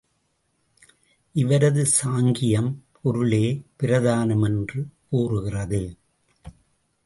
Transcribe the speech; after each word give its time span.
இவரது 1.35 1.85
சாங்கியம் 2.01 2.71
பொருளே 3.01 3.45
பிரதானம் 3.83 4.43
என்று 4.43 4.85
கூறுகிறது. 5.09 5.97